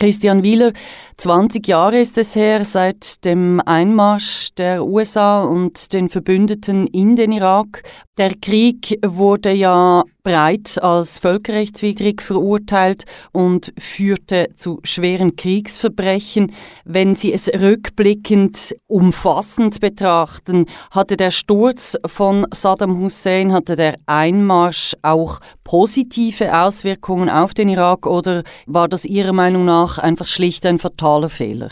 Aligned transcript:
Christian 0.00 0.42
Wieler, 0.42 0.72
20 1.18 1.68
Jahre 1.68 2.00
ist 2.00 2.16
es 2.16 2.34
her 2.34 2.64
seit 2.64 3.22
dem 3.26 3.60
Einmarsch 3.60 4.48
der 4.56 4.86
USA 4.86 5.42
und 5.42 5.92
den 5.92 6.08
Verbündeten 6.08 6.86
in 6.86 7.16
den 7.16 7.32
Irak. 7.32 7.82
Der 8.16 8.34
Krieg 8.34 8.98
wurde 9.04 9.52
ja 9.52 10.04
breit 10.22 10.78
als 10.82 11.18
völkerrechtswidrig 11.18 12.22
verurteilt 12.22 13.04
und 13.32 13.72
führte 13.78 14.48
zu 14.54 14.80
schweren 14.84 15.36
Kriegsverbrechen. 15.36 16.52
Wenn 16.84 17.14
Sie 17.14 17.32
es 17.32 17.48
rückblickend 17.48 18.74
umfassend 18.86 19.80
betrachten, 19.80 20.66
hatte 20.90 21.16
der 21.16 21.30
Sturz 21.30 21.96
von 22.06 22.46
Saddam 22.52 22.98
Hussein, 22.98 23.52
hatte 23.52 23.76
der 23.76 23.96
Einmarsch 24.06 24.94
auch 25.02 25.40
positive 25.64 26.58
Auswirkungen 26.58 27.28
auf 27.28 27.54
den 27.54 27.68
Irak 27.68 28.06
oder 28.06 28.42
war 28.66 28.88
das 28.88 29.04
Ihrer 29.04 29.32
Meinung 29.32 29.64
nach 29.64 29.98
einfach 29.98 30.26
schlicht 30.26 30.66
ein 30.66 30.78
fataler 30.78 31.28
Fehler? 31.28 31.70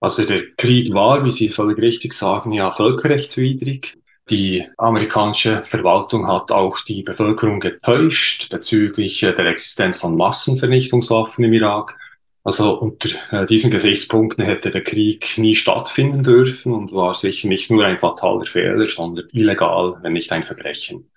Also 0.00 0.24
der 0.24 0.42
Krieg 0.56 0.92
war, 0.94 1.24
wie 1.24 1.30
Sie 1.30 1.50
völlig 1.50 1.78
richtig 1.78 2.14
sagen, 2.14 2.52
ja 2.52 2.70
völkerrechtswidrig. 2.70 3.98
Die 4.30 4.64
amerikanische 4.78 5.64
Verwaltung 5.66 6.28
hat 6.28 6.52
auch 6.52 6.80
die 6.82 7.02
Bevölkerung 7.02 7.58
getäuscht 7.58 8.48
bezüglich 8.48 9.20
äh, 9.24 9.34
der 9.34 9.46
Existenz 9.46 9.98
von 9.98 10.16
Massenvernichtungswaffen 10.16 11.42
im 11.42 11.52
Irak. 11.52 11.98
Also 12.44 12.78
unter 12.78 13.08
äh, 13.32 13.44
diesen 13.46 13.72
Gesichtspunkten 13.72 14.44
hätte 14.44 14.70
der 14.70 14.84
Krieg 14.84 15.36
nie 15.36 15.56
stattfinden 15.56 16.22
dürfen 16.22 16.72
und 16.72 16.92
war 16.92 17.14
sicher 17.14 17.48
nicht 17.48 17.72
nur 17.72 17.84
ein 17.84 17.98
fataler 17.98 18.44
Fehler, 18.44 18.86
sondern 18.86 19.26
illegal, 19.32 19.96
wenn 20.02 20.12
nicht 20.12 20.30
ein 20.30 20.44
Verbrechen. 20.44 21.10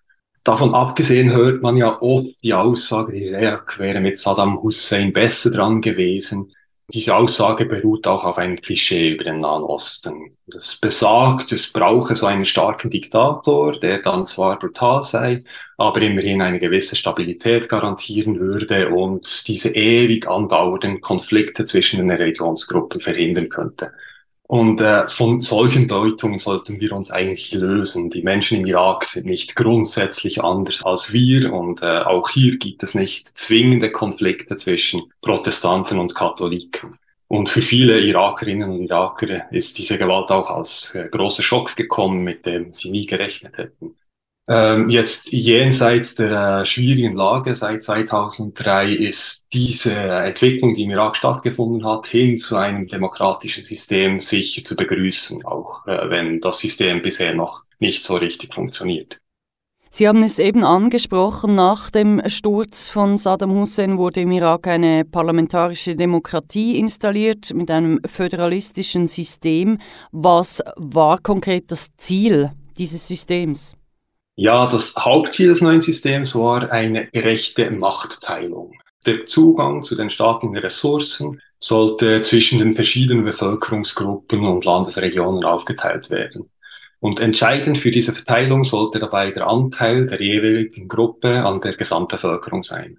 Davon 0.44 0.74
abgesehen 0.74 1.32
hört 1.32 1.62
man 1.62 1.78
ja 1.78 2.02
oft 2.02 2.28
die 2.44 2.54
Aussage, 2.56 3.14
die 3.14 3.26
Irak 3.28 3.78
wäre 3.78 4.02
mit 4.02 4.18
Saddam 4.18 4.62
Hussein 4.62 5.14
besser 5.14 5.52
dran 5.52 5.82
gewesen. 5.82 6.52
Diese 6.90 7.16
Aussage 7.16 7.66
beruht 7.66 8.08
auch 8.08 8.26
auf 8.26 8.38
einem 8.38 8.58
Klischee 8.58 9.12
über 9.12 9.24
den 9.24 9.40
Nahen 9.40 9.64
Osten. 9.64 10.36
Das 10.48 10.76
besagt, 10.76 11.52
es 11.54 11.72
brauche 11.72 12.16
so 12.16 12.26
einen 12.26 12.44
starken 12.44 12.90
Diktator, 12.90 13.80
der 13.80 14.02
dann 14.02 14.26
zwar 14.26 14.60
brutal 14.60 15.02
sei, 15.02 15.40
aber 15.78 16.02
immerhin 16.02 16.42
eine 16.42 16.60
gewisse 16.60 16.98
Stabilität 16.98 17.70
garantieren 17.70 18.38
würde 18.40 18.90
und 18.90 19.48
diese 19.48 19.70
ewig 19.70 20.28
andauernden 20.28 21.00
Konflikte 21.00 21.64
zwischen 21.64 22.00
den 22.00 22.12
Religionsgruppen 22.12 23.00
verhindern 23.00 23.48
könnte. 23.48 23.94
Und 24.48 24.82
äh, 24.82 25.10
von 25.10 25.42
solchen 25.42 25.88
Deutungen 25.88 26.38
sollten 26.38 26.80
wir 26.80 26.92
uns 26.92 27.12
eigentlich 27.12 27.54
lösen. 27.54 28.10
Die 28.10 28.22
Menschen 28.22 28.58
im 28.60 28.66
Irak 28.66 29.06
sind 29.06 29.26
nicht 29.26 29.56
grundsätzlich 29.56 30.44
anders 30.44 30.84
als 30.84 31.14
wir 31.14 31.54
und 31.54 31.82
äh, 31.82 31.86
auch 31.86 32.30
hier 32.30 32.58
gibt 32.58 32.84
es 32.84 32.94
nicht 32.94 33.38
zwingende 33.38 33.92
Konflikte 33.92 34.58
zwischen 34.58 35.02
Protestanten 35.22 35.98
und 35.98 36.14
Katholiken. 36.14 37.00
Und 37.28 37.50
für 37.50 37.62
viele 37.62 38.00
Irakerinnen 38.00 38.70
und 38.70 38.82
Iraker 38.82 39.52
ist 39.52 39.78
diese 39.78 39.98
Gewalt 39.98 40.30
auch 40.30 40.52
als 40.52 40.94
äh, 40.94 41.08
großer 41.10 41.42
Schock 41.42 41.76
gekommen, 41.76 42.24
mit 42.24 42.46
dem 42.46 42.74
sie 42.74 42.92
nie 42.92 43.08
gerechnet 43.08 43.58
hätten. 43.58 43.96
Ähm, 44.50 44.90
jetzt 44.90 45.32
jenseits 45.32 46.16
der 46.16 46.62
äh, 46.62 46.66
schwierigen 46.66 47.16
Lage 47.16 47.56
seit 47.56 47.84
2003 47.84 48.92
ist 48.92 49.48
diese 49.54 49.94
Entwicklung, 49.94 50.74
die 50.74 50.84
im 50.84 50.92
Irak 50.92 51.16
stattgefunden 51.16 51.86
hat, 51.88 52.08
hin 52.08 52.36
zu 52.38 52.58
einem 52.58 52.88
demokratischen 52.88 53.64
System 53.64 54.20
sicher 54.20 54.66
zu 54.66 54.76
begrüßen, 54.76 55.46
auch 55.46 55.88
äh, 55.88 56.10
wenn 56.10 56.42
das 56.42 56.60
System 56.60 57.02
bisher 57.02 57.34
noch 57.34 57.64
nicht 57.80 58.04
so 58.04 58.16
richtig 58.16 58.54
funktioniert. 58.54 59.18
Sie 59.90 60.08
haben 60.08 60.24
es 60.24 60.40
eben 60.40 60.66
angesprochen, 60.66 61.56
nach 61.56 61.90
dem 61.92 62.22
Sturz 62.28 62.90
von 62.90 63.18
Saddam 63.18 63.52
Hussein 63.52 63.98
wurde 63.98 64.22
im 64.22 64.32
Irak 64.32 64.68
eine 64.68 65.06
parlamentarische 65.06 65.96
Demokratie 65.96 66.80
installiert 66.80 67.54
mit 67.54 67.70
einem 67.72 68.02
föderalistischen 68.06 69.08
System. 69.08 69.78
Was 70.12 70.62
war 70.76 71.20
konkret 71.20 71.72
das 71.72 71.90
Ziel 71.96 72.52
dieses 72.76 73.08
Systems? 73.08 73.76
Ja, 74.36 74.68
das 74.68 74.96
Hauptziel 74.98 75.50
des 75.50 75.62
neuen 75.62 75.82
Systems 75.82 76.34
war 76.34 76.72
eine 76.72 77.08
gerechte 77.08 77.70
Machtteilung. 77.70 78.74
Der 79.06 79.28
Zugang 79.28 79.84
zu 79.84 79.96
den 79.96 80.10
staatlichen 80.10 80.58
Ressourcen 80.58 81.40
sollte 81.60 82.22
zwischen 82.22 82.58
den 82.58 82.74
verschiedenen 82.74 83.26
Bevölkerungsgruppen 83.26 84.46
und 84.48 84.66
Landesregionen 84.66 85.44
aufgeteilt 85.44 86.10
werden. 86.10 86.50
Und 87.00 87.20
entscheidend 87.20 87.78
für 87.78 87.92
diese 87.92 88.14
Verteilung 88.14 88.64
sollte 88.64 88.98
dabei 88.98 89.30
der 89.30 89.46
Anteil 89.46 90.08
der 90.08 90.20
jeweiligen 90.20 90.88
Gruppe 90.88 91.46
an 91.46 91.62
der 91.62 91.76
Gesamtbevölkerung 91.76 92.64
sein. 92.64 92.98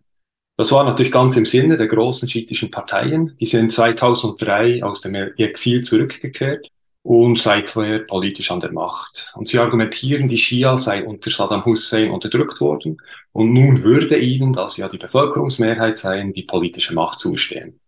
Das 0.57 0.71
war 0.71 0.85
natürlich 0.85 1.11
ganz 1.11 1.37
im 1.37 1.47
Sinne 1.47 1.77
der 1.77 1.89
großen 1.89 2.29
schiitischen 2.29 2.71
Parteien. 2.71 3.35
Die 3.41 3.47
sind 3.47 3.73
2003 3.73 4.85
aus 4.85 5.01
dem 5.01 5.15
Exil 5.15 5.83
zurückgekehrt 5.83 6.71
und 7.05 7.39
seither 7.39 7.99
politisch 8.01 8.51
an 8.51 8.61
der 8.61 8.73
Macht. 8.73 9.31
Und 9.37 9.47
sie 9.47 9.59
argumentieren, 9.59 10.27
die 10.27 10.39
Schia 10.39 10.79
sei 10.79 11.05
unter 11.05 11.31
Saddam 11.31 11.65
Hussein 11.67 12.11
unterdrückt 12.11 12.63
worden 12.63 12.97
und 13.33 13.53
nun 13.53 13.83
würde 13.83 14.19
ihnen, 14.19 14.55
da 14.55 14.69
sie 14.69 14.81
ja 14.81 14.89
die 14.89 14.97
Bevölkerungsmehrheit 14.97 15.99
seien, 15.99 16.33
die 16.33 16.45
politische 16.45 16.95
Macht 16.95 17.19
zustehen. 17.19 17.79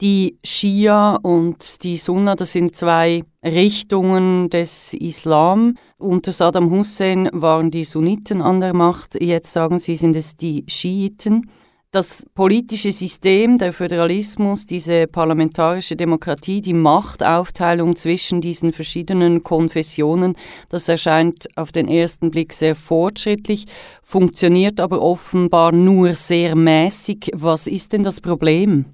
Die 0.00 0.38
Schia 0.44 1.16
und 1.22 1.84
die 1.84 1.96
Sunna, 1.96 2.34
das 2.34 2.52
sind 2.52 2.74
zwei 2.74 3.22
Richtungen 3.44 4.50
des 4.50 4.92
Islam. 4.92 5.76
Unter 5.96 6.32
Saddam 6.32 6.70
Hussein 6.70 7.28
waren 7.32 7.70
die 7.70 7.84
Sunniten 7.84 8.42
an 8.42 8.60
der 8.60 8.74
Macht, 8.74 9.20
jetzt 9.20 9.52
sagen 9.52 9.78
sie, 9.78 9.94
sind 9.94 10.16
es 10.16 10.36
die 10.36 10.64
Schiiten 10.66 11.48
das 11.90 12.26
politische 12.34 12.92
System, 12.92 13.56
der 13.56 13.72
Föderalismus, 13.72 14.66
diese 14.66 15.06
parlamentarische 15.06 15.96
Demokratie, 15.96 16.60
die 16.60 16.74
Machtaufteilung 16.74 17.96
zwischen 17.96 18.42
diesen 18.42 18.72
verschiedenen 18.74 19.42
Konfessionen, 19.42 20.36
das 20.68 20.88
erscheint 20.88 21.48
auf 21.56 21.72
den 21.72 21.88
ersten 21.88 22.30
Blick 22.30 22.52
sehr 22.52 22.76
fortschrittlich, 22.76 23.64
funktioniert 24.02 24.80
aber 24.80 25.00
offenbar 25.00 25.72
nur 25.72 26.12
sehr 26.12 26.54
mäßig. 26.54 27.30
Was 27.32 27.66
ist 27.66 27.94
denn 27.94 28.02
das 28.02 28.20
Problem? 28.20 28.84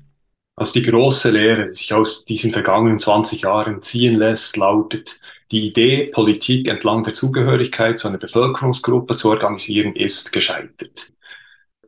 Also 0.56 0.74
die 0.74 0.82
große 0.82 1.32
Lehre, 1.32 1.64
die 1.64 1.72
sich 1.72 1.92
aus 1.92 2.24
diesen 2.24 2.52
vergangenen 2.52 3.00
20 3.00 3.42
Jahren 3.42 3.82
ziehen 3.82 4.14
lässt, 4.14 4.56
lautet, 4.56 5.18
die 5.50 5.66
Idee, 5.66 6.10
Politik 6.12 6.68
entlang 6.68 7.02
der 7.02 7.14
Zugehörigkeit 7.14 7.98
zu 7.98 8.06
einer 8.06 8.18
Bevölkerungsgruppe 8.18 9.16
zu 9.16 9.30
organisieren, 9.30 9.96
ist 9.96 10.30
gescheitert. 10.32 11.13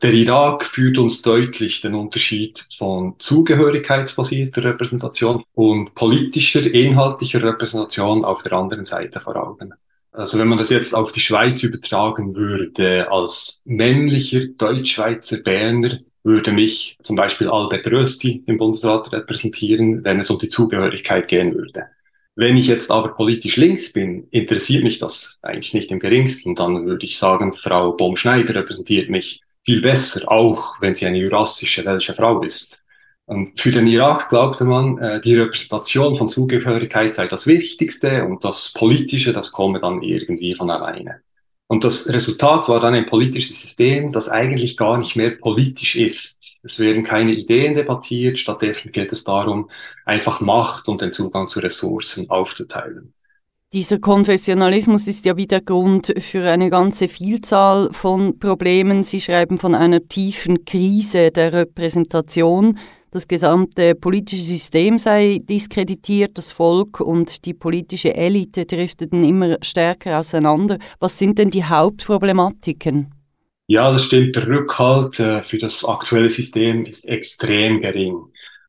Der 0.03 0.12
Irak 0.12 0.65
führt 0.65 0.99
uns 0.99 1.23
deutlich 1.23 1.81
den 1.81 1.95
Unterschied 1.95 2.67
von 2.77 3.15
zugehörigkeitsbasierter 3.19 4.65
Repräsentation 4.65 5.43
und 5.55 5.95
politischer, 5.95 6.62
inhaltlicher 6.71 7.43
Repräsentation 7.43 8.25
auf 8.25 8.43
der 8.43 8.53
anderen 8.53 8.84
Seite 8.84 9.21
vor 9.21 9.37
Augen. 9.37 9.73
Also 10.12 10.39
wenn 10.39 10.49
man 10.49 10.59
das 10.59 10.71
jetzt 10.71 10.95
auf 10.95 11.12
die 11.12 11.21
Schweiz 11.21 11.62
übertragen 11.62 12.34
würde, 12.34 13.11
als 13.11 13.62
männlicher 13.65 14.47
Deutschschweizer 14.47 15.39
Berner 15.39 15.99
würde 16.25 16.53
mich 16.53 16.99
zum 17.03 17.17
Beispiel 17.17 17.49
Albert 17.49 17.87
Rösti 17.87 18.43
im 18.47 18.59
Bundesrat 18.59 19.13
repräsentieren, 19.13 20.05
wenn 20.05 20.21
es 20.21 20.31
um 20.31 20.39
die 20.39 20.49
Zugehörigkeit 20.49 21.28
gehen 21.28 21.55
würde. 21.55 21.87
Wenn 22.34 22.57
ich 22.57 22.67
jetzt 22.67 22.91
aber 22.91 23.15
politisch 23.15 23.57
links 23.57 23.93
bin, 23.93 24.27
interessiert 24.31 24.84
mich 24.84 24.99
das 24.99 25.39
eigentlich 25.41 25.73
nicht 25.73 25.91
im 25.91 26.01
geringsten. 26.01 26.55
Dann 26.55 26.84
würde 26.84 27.07
ich 27.07 27.17
sagen, 27.17 27.55
Frau 27.55 27.93
Baumschneider 27.93 28.55
repräsentiert 28.55 29.09
mich 29.09 29.41
viel 29.66 29.82
besser, 29.82 30.31
auch 30.31 30.81
wenn 30.81 30.94
sie 30.94 31.06
eine 31.06 31.19
jurassische 31.19 31.84
welsche 31.84 32.15
Frau 32.15 32.41
ist. 32.43 32.82
Und 33.27 33.60
für 33.60 33.72
den 33.72 33.88
Irak 33.88 34.28
glaubte 34.28 34.65
man, 34.65 34.99
äh, 34.99 35.21
die 35.21 35.34
Repräsentation 35.34 36.16
von 36.16 36.28
Zugehörigkeit 36.28 37.16
sei 37.16 37.27
das 37.27 37.49
Wichtigste 37.49 38.25
und 38.25 38.44
das 38.44 38.72
Politische, 38.72 39.32
das 39.32 39.50
komme 39.50 39.81
dann 39.81 40.03
irgendwie 40.03 40.54
von 40.54 40.71
alleine. 40.71 41.21
Und 41.66 41.82
das 41.82 42.09
Resultat 42.09 42.69
war 42.69 42.78
dann 42.78 42.94
ein 42.94 43.06
politisches 43.06 43.60
System, 43.60 44.12
das 44.12 44.28
eigentlich 44.28 44.77
gar 44.77 44.99
nicht 44.99 45.16
mehr 45.16 45.31
politisch 45.31 45.97
ist. 45.97 46.59
Es 46.62 46.78
werden 46.78 47.03
keine 47.03 47.33
Ideen 47.33 47.75
debattiert, 47.75 48.38
stattdessen 48.38 48.93
geht 48.93 49.10
es 49.10 49.25
darum, 49.25 49.69
einfach 50.04 50.41
Macht 50.41 50.89
und 50.89 51.01
den 51.01 51.12
Zugang 51.12 51.48
zu 51.48 51.59
Ressourcen 51.59 52.30
aufzuteilen. 52.30 53.16
Dieser 53.72 53.98
Konfessionalismus 53.98 55.09
ist 55.09 55.27
ja 55.27 55.36
wieder 55.36 55.60
Grund 55.60 56.15
für 56.21 56.48
eine 56.48 56.71
ganze 56.71 57.09
Vielzahl 57.09 57.89
von 57.92 58.39
Problemen. 58.39 59.03
Sie 59.03 59.21
schreiben 59.21 59.59
von 59.59 59.74
einer 59.74 60.07
tiefen 60.07 60.65
Krise 60.65 61.33
der 61.33 61.53
Repräsentation. 61.53 62.78
Das 63.10 63.27
gesamte 63.27 63.97
politische 63.97 64.42
System 64.42 64.98
sei 64.98 65.41
diskreditiert, 65.42 66.39
das 66.39 66.53
Volk 66.53 67.01
und 67.01 67.45
die 67.45 67.54
politische 67.54 68.15
Elite 68.15 68.66
drifteten 68.66 69.24
immer 69.24 69.57
stärker 69.63 70.21
auseinander. 70.21 70.78
Was 71.01 71.19
sind 71.19 71.39
denn 71.39 71.51
die 71.51 71.65
Hauptproblematiken? 71.65 73.12
Ja, 73.66 73.91
das 73.91 74.04
stimmt. 74.04 74.36
Der 74.36 74.47
Rückhalt 74.47 75.19
äh, 75.19 75.42
für 75.42 75.59
das 75.59 75.84
aktuelle 75.84 76.30
System 76.30 76.84
ist 76.84 77.09
extrem 77.09 77.80
gering. 77.80 78.16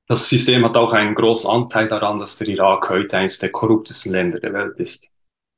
Das 0.08 0.30
System 0.30 0.64
hat 0.64 0.78
auch 0.78 0.94
einen 0.94 1.16
großen 1.16 1.50
Anteil 1.50 1.88
daran, 1.88 2.20
dass 2.20 2.38
der 2.38 2.48
Irak 2.48 2.90
heute 2.90 3.18
eines 3.18 3.40
der 3.40 3.50
korruptesten 3.50 4.14
Länder 4.14 4.40
der 4.40 4.54
Welt 4.54 4.80
ist. 4.80 5.10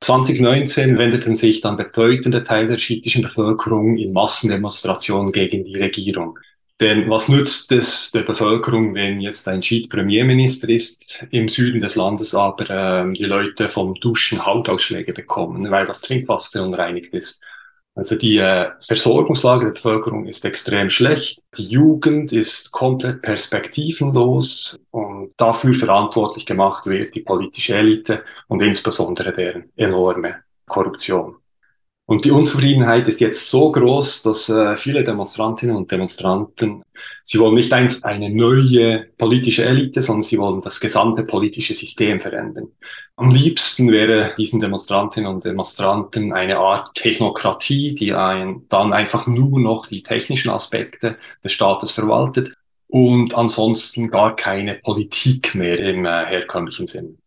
2019 0.01 0.98
wendeten 0.98 1.36
sich 1.36 1.62
dann 1.62 1.78
bedeutende 1.78 2.44
Teile 2.44 2.69
der 2.69 2.78
schiitischen 2.80 3.22
Bevölkerung 3.22 3.98
in 3.98 4.12
Massendemonstrationen 4.12 5.31
gegen 5.31 5.66
die 5.66 5.78
Regierung. 5.78 6.40
Denn 6.80 7.10
was 7.10 7.28
nützt 7.28 7.72
es 7.74 8.10
der 8.12 8.22
Bevölkerung, 8.22 8.96
wenn 8.96 9.19
jetzt 9.19 9.48
ein 9.50 9.62
Schied 9.62 9.90
Premierminister 9.90 10.69
ist 10.69 11.25
im 11.30 11.50
Süden 11.50 11.81
des 11.81 11.95
Landes, 11.95 12.34
aber 12.34 12.69
ähm, 12.69 13.13
die 13.13 13.25
Leute 13.25 13.68
vom 13.68 13.95
Duschen 13.95 14.45
Hautausschläge 14.45 15.12
bekommen, 15.12 15.69
weil 15.69 15.86
das 15.86 16.02
Trinkwasser 16.02 16.52
verunreinigt 16.52 17.13
ist? 17.13 17.42
Also 18.00 18.16
die 18.16 18.38
äh, 18.38 18.69
Versorgungslage 18.81 19.66
der 19.66 19.72
Bevölkerung 19.74 20.25
ist 20.25 20.46
extrem 20.46 20.90
schlecht. 20.90 21.42
Die 21.57 21.66
Jugend 21.66 22.31
ist 22.31 22.72
komplett 22.72 23.22
perspektivenlos 23.22 24.80
und 24.92 25.34
dafür 25.36 25.74
verantwortlich 25.74 26.46
gemacht 26.46 26.86
wird 26.86 27.13
die 27.13 27.19
politische 27.19 27.75
Elite 27.75 28.24
und 28.48 28.62
insbesondere 28.62 29.34
deren 29.34 29.66
enorme 29.75 30.36
Korruption. 30.66 31.38
Und 32.09 32.25
die 32.25 32.31
Unzufriedenheit 32.31 33.07
ist 33.07 33.19
jetzt 33.19 33.51
so 33.51 33.71
groß, 33.71 34.23
dass 34.23 34.50
äh, 34.50 34.75
viele 34.75 35.03
Demonstrantinnen 35.03 35.75
und 35.75 35.91
Demonstranten, 35.91 36.81
sie 37.21 37.38
wollen 37.38 37.53
nicht 37.53 37.71
einfach 37.71 38.01
eine 38.01 38.31
neue 38.31 39.06
politische 39.15 39.63
Elite, 39.63 40.01
sondern 40.01 40.23
sie 40.23 40.39
wollen 40.39 40.59
das 40.59 40.79
gesamte 40.79 41.23
politische 41.23 41.75
System 41.75 42.19
verändern. 42.19 42.69
Am 43.15 43.29
liebsten 43.29 43.91
wäre 43.91 44.33
diesen 44.39 44.59
Demonstrantinnen 44.59 45.31
und 45.31 45.45
Demonstranten 45.45 46.33
eine 46.33 46.57
Art 46.57 46.95
Technokratie, 46.95 47.94
die 47.94 48.11
ein, 48.11 48.65
dann 48.69 48.91
einfach 48.91 49.27
nur 49.27 49.59
noch 49.59 49.85
die 49.85 50.01
technischen 50.01 50.50
Aspekte 50.50 51.15
des 51.44 51.51
Staates 51.51 51.91
verwaltet 51.91 52.56
und 52.88 53.35
ansonsten 53.35 54.09
gar 54.09 54.35
keine 54.35 54.73
Politik 54.73 55.53
mehr 55.53 55.77
im 55.77 56.06
äh, 56.06 56.25
herkömmlichen 56.25 56.88
Sinn. 56.88 57.19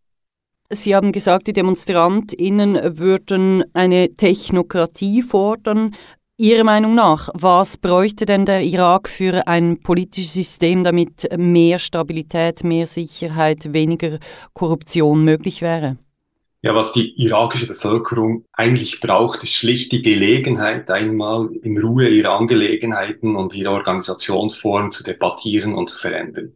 Sie 0.74 0.96
haben 0.96 1.12
gesagt, 1.12 1.48
die 1.48 1.52
DemonstrantInnen 1.52 2.98
würden 2.98 3.62
eine 3.74 4.08
Technokratie 4.08 5.22
fordern. 5.22 5.94
Ihrer 6.38 6.64
Meinung 6.64 6.94
nach, 6.94 7.28
was 7.34 7.76
bräuchte 7.76 8.24
denn 8.24 8.46
der 8.46 8.62
Irak 8.62 9.10
für 9.10 9.46
ein 9.46 9.80
politisches 9.80 10.32
System, 10.32 10.82
damit 10.82 11.28
mehr 11.36 11.78
Stabilität, 11.78 12.64
mehr 12.64 12.86
Sicherheit, 12.86 13.74
weniger 13.74 14.18
Korruption 14.54 15.24
möglich 15.24 15.60
wäre? 15.60 15.98
Ja, 16.62 16.74
was 16.74 16.94
die 16.94 17.12
irakische 17.22 17.66
Bevölkerung 17.66 18.46
eigentlich 18.52 19.00
braucht, 19.00 19.42
ist 19.42 19.52
schlicht 19.52 19.92
die 19.92 20.00
Gelegenheit, 20.00 20.90
einmal 20.90 21.50
in 21.62 21.76
Ruhe 21.76 22.08
ihre 22.08 22.30
Angelegenheiten 22.30 23.36
und 23.36 23.52
ihre 23.52 23.72
Organisationsform 23.72 24.90
zu 24.90 25.04
debattieren 25.04 25.74
und 25.74 25.90
zu 25.90 25.98
verändern. 25.98 26.54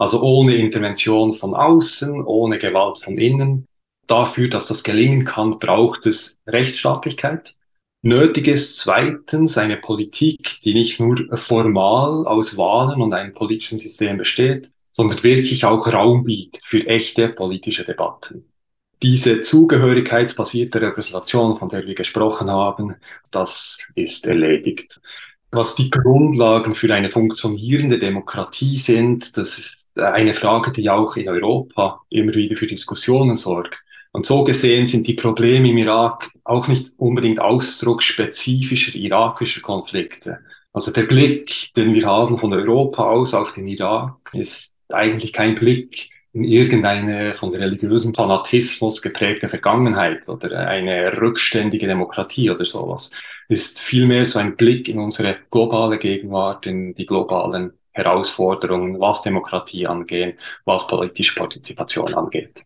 Also 0.00 0.22
ohne 0.22 0.56
Intervention 0.56 1.34
von 1.34 1.54
außen, 1.54 2.22
ohne 2.22 2.58
Gewalt 2.58 2.96
von 3.04 3.18
innen. 3.18 3.66
Dafür, 4.06 4.48
dass 4.48 4.66
das 4.66 4.82
gelingen 4.82 5.26
kann, 5.26 5.58
braucht 5.58 6.06
es 6.06 6.38
Rechtsstaatlichkeit. 6.46 7.54
Nötig 8.00 8.48
ist 8.48 8.78
zweitens 8.78 9.58
eine 9.58 9.76
Politik, 9.76 10.62
die 10.64 10.72
nicht 10.72 11.00
nur 11.00 11.28
formal 11.36 12.26
aus 12.26 12.56
Wahlen 12.56 13.02
und 13.02 13.12
einem 13.12 13.34
politischen 13.34 13.76
System 13.76 14.16
besteht, 14.16 14.72
sondern 14.90 15.22
wirklich 15.22 15.66
auch 15.66 15.86
Raum 15.86 16.24
bietet 16.24 16.62
für 16.64 16.86
echte 16.86 17.28
politische 17.28 17.84
Debatten. 17.84 18.46
Diese 19.02 19.42
zugehörigkeitsbasierte 19.42 20.80
Repräsentation, 20.80 21.58
von 21.58 21.68
der 21.68 21.86
wir 21.86 21.94
gesprochen 21.94 22.50
haben, 22.50 22.96
das 23.30 23.86
ist 23.94 24.26
erledigt. 24.26 24.98
Was 25.52 25.74
die 25.74 25.90
Grundlagen 25.90 26.74
für 26.76 26.94
eine 26.94 27.10
funktionierende 27.10 27.98
Demokratie 27.98 28.76
sind, 28.76 29.36
das 29.36 29.58
ist 29.58 29.90
eine 29.96 30.34
Frage, 30.34 30.70
die 30.70 30.88
auch 30.88 31.16
in 31.16 31.28
Europa 31.28 32.02
immer 32.08 32.34
wieder 32.34 32.56
für 32.56 32.68
Diskussionen 32.68 33.34
sorgt. 33.34 33.82
Und 34.12 34.26
so 34.26 34.44
gesehen 34.44 34.86
sind 34.86 35.06
die 35.06 35.14
Probleme 35.14 35.70
im 35.70 35.78
Irak 35.78 36.30
auch 36.44 36.68
nicht 36.68 36.92
unbedingt 36.96 37.40
Ausdruck 37.40 38.02
spezifischer 38.02 38.94
irakischer 38.94 39.60
Konflikte. 39.60 40.38
Also 40.72 40.92
der 40.92 41.02
Blick, 41.02 41.74
den 41.74 41.94
wir 41.94 42.06
haben 42.06 42.38
von 42.38 42.52
Europa 42.52 43.08
aus 43.08 43.34
auf 43.34 43.52
den 43.52 43.66
Irak, 43.66 44.30
ist 44.32 44.74
eigentlich 44.88 45.32
kein 45.32 45.56
Blick 45.56 46.10
in 46.32 46.44
irgendeine 46.44 47.34
von 47.34 47.52
religiösem 47.52 48.14
Fanatismus 48.14 49.02
geprägte 49.02 49.48
Vergangenheit 49.48 50.28
oder 50.28 50.68
eine 50.68 51.20
rückständige 51.20 51.88
Demokratie 51.88 52.50
oder 52.50 52.64
sowas. 52.64 53.10
Ist 53.50 53.80
vielmehr 53.80 54.24
so 54.24 54.38
ein 54.38 54.56
Blick 54.56 54.88
in 54.88 54.98
unsere 54.98 55.36
globale 55.50 55.98
Gegenwart, 55.98 56.66
in 56.66 56.94
die 56.94 57.04
globalen 57.04 57.72
Herausforderungen, 57.90 58.98
was 59.00 59.22
Demokratie 59.22 59.86
angeht, 59.86 60.38
was 60.64 60.86
politische 60.86 61.34
Partizipation 61.34 62.14
angeht. 62.14 62.64